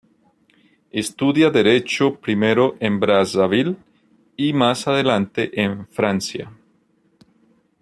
[1.01, 3.75] Estudia Derecho primero en Brazzaville
[4.35, 6.51] y más adelante en Francia.